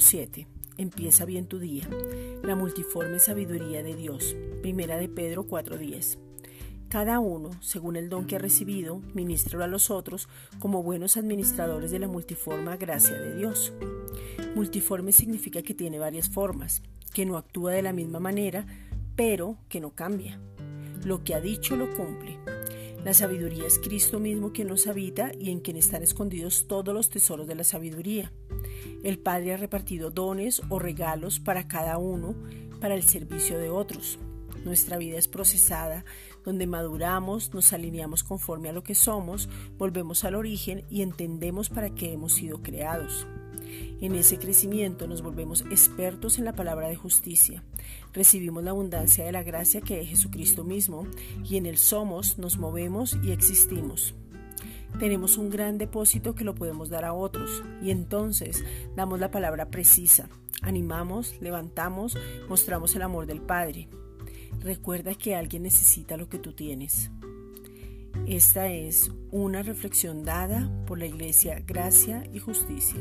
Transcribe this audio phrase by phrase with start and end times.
[0.00, 0.46] 7.
[0.76, 1.88] Empieza bien tu día.
[2.42, 4.36] La multiforme sabiduría de Dios.
[4.60, 6.18] Primera de Pedro 4:10.
[6.90, 10.28] Cada uno, según el don que ha recibido, ministrará a los otros
[10.58, 13.72] como buenos administradores de la multiforme gracia de Dios.
[14.54, 16.82] Multiforme significa que tiene varias formas,
[17.14, 18.66] que no actúa de la misma manera,
[19.16, 20.38] pero que no cambia.
[21.02, 22.41] Lo que ha dicho lo cumple.
[23.04, 27.10] La sabiduría es Cristo mismo quien nos habita y en quien están escondidos todos los
[27.10, 28.32] tesoros de la sabiduría.
[29.02, 32.36] El Padre ha repartido dones o regalos para cada uno
[32.80, 34.20] para el servicio de otros.
[34.64, 36.04] Nuestra vida es procesada,
[36.44, 41.90] donde maduramos, nos alineamos conforme a lo que somos, volvemos al origen y entendemos para
[41.90, 43.26] qué hemos sido creados.
[44.00, 47.62] En ese crecimiento nos volvemos expertos en la palabra de justicia.
[48.12, 51.06] Recibimos la abundancia de la gracia que es Jesucristo mismo
[51.44, 54.14] y en él somos, nos movemos y existimos.
[54.98, 59.70] Tenemos un gran depósito que lo podemos dar a otros y entonces damos la palabra
[59.70, 60.28] precisa.
[60.62, 62.16] Animamos, levantamos,
[62.48, 63.88] mostramos el amor del Padre.
[64.60, 67.10] Recuerda que alguien necesita lo que tú tienes.
[68.26, 73.00] Esta es una reflexión dada por la Iglesia Gracia y Justicia.